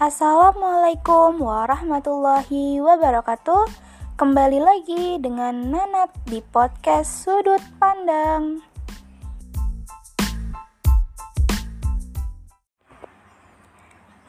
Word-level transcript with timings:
Assalamualaikum 0.00 1.44
warahmatullahi 1.44 2.80
wabarakatuh. 2.80 3.68
Kembali 4.16 4.56
lagi 4.56 5.20
dengan 5.20 5.68
Nanat 5.68 6.08
di 6.24 6.40
podcast 6.40 7.28
Sudut 7.28 7.60
Pandang. 7.76 8.64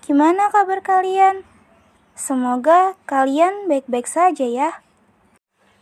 Gimana 0.04 0.52
kabar 0.52 0.84
kalian? 0.84 1.48
Semoga 2.20 3.00
kalian 3.08 3.72
baik-baik 3.72 4.12
saja 4.12 4.44
ya. 4.44 4.84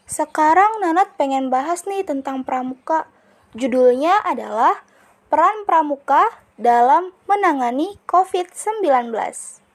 Sekarang 0.06 0.86
Nanat 0.86 1.18
pengen 1.18 1.50
bahas 1.50 1.90
nih 1.90 2.06
tentang 2.06 2.46
pramuka. 2.46 3.10
Judulnya 3.58 4.22
adalah 4.22 4.86
Peran 5.34 5.66
Pramuka 5.66 6.30
dalam 6.62 7.10
menangani 7.26 7.98
COVID-19. 8.06 9.66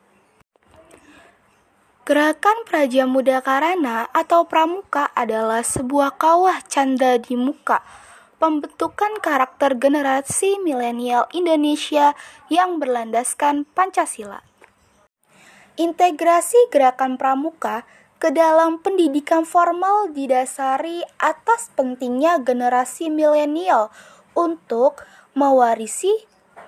Gerakan 2.05 2.69
Praja 2.69 3.09
Muda 3.09 3.41
Karana 3.41 4.13
atau 4.13 4.45
Pramuka 4.45 5.09
adalah 5.17 5.65
sebuah 5.65 6.21
kawah 6.21 6.61
canda 6.69 7.17
di 7.17 7.33
muka, 7.33 7.81
pembentukan 8.37 9.25
karakter 9.25 9.73
generasi 9.81 10.61
milenial 10.61 11.25
Indonesia 11.33 12.13
yang 12.53 12.77
berlandaskan 12.77 13.65
Pancasila. 13.73 14.45
Integrasi 15.81 16.69
gerakan 16.69 17.17
Pramuka 17.17 17.89
ke 18.21 18.29
dalam 18.29 18.85
pendidikan 18.85 19.49
formal 19.49 20.13
didasari 20.13 21.01
atas 21.17 21.73
pentingnya 21.73 22.37
generasi 22.45 23.09
milenial 23.09 23.89
untuk 24.37 25.09
mewarisi, 25.33 26.13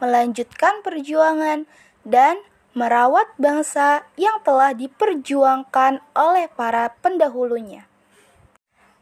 melanjutkan 0.01 0.81
perjuangan, 0.81 1.69
dan 2.09 2.41
merawat 2.77 3.25
bangsa 3.41 4.05
yang 4.21 4.37
telah 4.45 4.77
diperjuangkan 4.77 6.05
oleh 6.13 6.45
para 6.53 6.93
pendahulunya. 7.01 7.89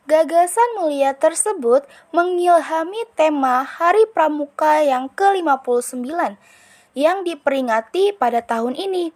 Gagasan 0.07 0.79
mulia 0.79 1.19
tersebut 1.19 1.83
mengilhami 2.15 3.03
tema 3.19 3.67
Hari 3.67 4.07
Pramuka 4.15 4.79
yang 4.87 5.11
ke-59 5.11 6.07
yang 6.95 7.27
diperingati 7.27 8.15
pada 8.15 8.39
tahun 8.47 8.79
ini, 8.79 9.11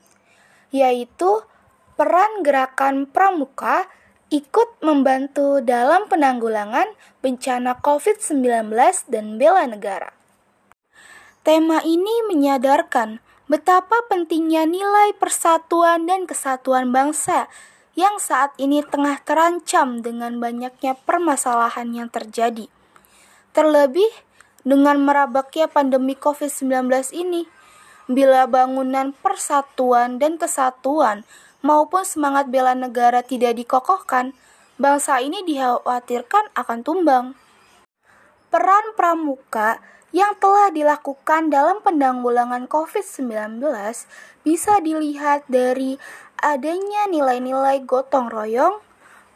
yaitu 0.74 1.46
peran 1.94 2.42
gerakan 2.42 3.06
pramuka 3.06 3.86
ikut 4.34 4.82
membantu 4.82 5.62
dalam 5.62 6.10
penanggulangan 6.10 6.90
bencana 7.22 7.78
COVID-19 7.78 8.74
dan 9.06 9.38
bela 9.38 9.64
negara. 9.70 10.10
Tema 11.46 11.80
ini 11.86 12.26
menyadarkan 12.26 13.22
betapa 13.48 14.04
pentingnya 14.12 14.68
nilai 14.68 15.16
persatuan 15.16 16.04
dan 16.04 16.28
kesatuan 16.28 16.92
bangsa 16.92 17.48
yang 17.96 18.20
saat 18.20 18.54
ini 18.60 18.84
tengah 18.84 19.18
terancam 19.24 20.04
dengan 20.04 20.38
banyaknya 20.38 20.94
permasalahan 21.02 21.90
yang 21.90 22.08
terjadi. 22.12 22.70
Terlebih 23.56 24.12
dengan 24.62 25.02
merabaknya 25.02 25.66
pandemi 25.66 26.14
COVID-19 26.14 26.92
ini, 27.16 27.48
bila 28.06 28.44
bangunan 28.44 29.16
persatuan 29.18 30.20
dan 30.20 30.36
kesatuan 30.36 31.24
maupun 31.64 32.06
semangat 32.06 32.52
bela 32.52 32.76
negara 32.76 33.24
tidak 33.24 33.58
dikokohkan, 33.58 34.36
bangsa 34.78 35.18
ini 35.24 35.42
dikhawatirkan 35.42 36.54
akan 36.54 36.78
tumbang. 36.84 37.26
Peran 38.48 38.96
pramuka 38.96 39.76
yang 40.08 40.32
telah 40.40 40.72
dilakukan 40.72 41.52
dalam 41.52 41.84
penanggulangan 41.84 42.64
COVID-19 42.64 43.60
bisa 44.40 44.80
dilihat 44.80 45.44
dari 45.52 46.00
adanya 46.40 47.04
nilai-nilai 47.12 47.84
gotong 47.84 48.32
royong, 48.32 48.80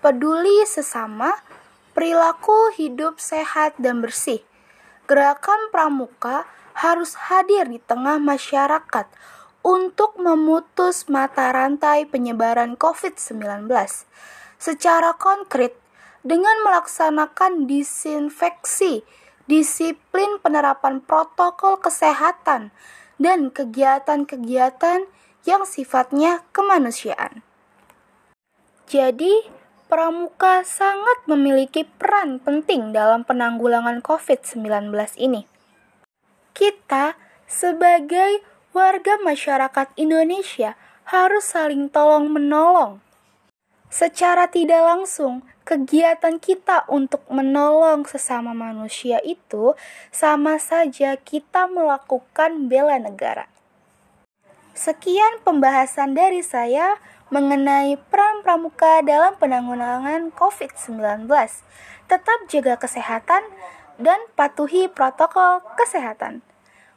peduli 0.01 0.65
sesama, 0.65 1.37
perilaku 1.93 2.73
hidup 2.73 3.21
sehat 3.21 3.77
dan 3.77 4.01
bersih. 4.01 4.41
Gerakan 5.05 5.69
pramuka 5.69 6.49
harus 6.73 7.13
hadir 7.29 7.69
di 7.69 7.77
tengah 7.85 8.17
masyarakat 8.17 9.07
untuk 9.61 10.17
memutus 10.17 11.07
mata 11.13 11.53
rantai 11.53 12.09
penyebaran 12.09 12.81
COVID-19 12.81 13.69
secara 14.57 15.13
konkret 15.21 15.82
dengan 16.23 16.55
melaksanakan 16.67 17.67
disinfeksi 17.67 19.03
disiplin 19.51 20.39
penerapan 20.39 21.03
protokol 21.03 21.79
kesehatan, 21.83 22.71
dan 23.23 23.55
kegiatan-kegiatan 23.55 25.07
yang 25.47 25.63
sifatnya 25.67 26.43
kemanusiaan. 26.55 27.47
Jadi, 28.91 29.47
pramuka 29.87 30.67
sangat 30.67 31.25
memiliki 31.31 31.87
peran 31.87 32.43
penting 32.43 32.91
dalam 32.91 33.23
penanggulangan 33.23 34.03
COVID-19 34.03 34.91
ini. 35.23 35.47
Kita, 36.53 37.15
sebagai 37.49 38.43
warga 38.73 39.17
masyarakat 39.23 39.95
Indonesia, 39.97 40.77
harus 41.09 41.45
saling 41.47 41.89
tolong-menolong. 41.89 43.01
Secara 43.93 44.49
tidak 44.49 44.89
langsung, 44.89 45.45
kegiatan 45.69 46.41
kita 46.41 46.89
untuk 46.89 47.21
menolong 47.29 48.09
sesama 48.09 48.57
manusia 48.57 49.21
itu 49.21 49.77
sama 50.09 50.57
saja 50.57 51.21
kita 51.21 51.69
melakukan 51.69 52.73
bela 52.73 52.97
negara. 52.97 53.53
Sekian 54.73 55.45
pembahasan 55.45 56.17
dari 56.17 56.41
saya 56.41 56.97
mengenai 57.29 58.01
peran 58.09 58.41
pramuka 58.41 59.05
dalam 59.05 59.37
penanggulangan 59.37 60.33
COVID-19. 60.33 61.29
Tetap 62.09 62.39
jaga 62.49 62.81
kesehatan 62.81 63.45
dan 64.01 64.25
patuhi 64.33 64.89
protokol 64.89 65.61
kesehatan. 65.77 66.41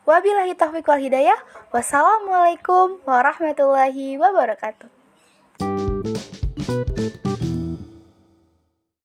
Wabillahi 0.07 0.55
taufiq 0.55 0.87
wal 0.87 1.03
hidayah. 1.03 1.35
Wassalamualaikum 1.75 3.03
warahmatullahi 3.03 4.15
wabarakatuh. 4.15 4.94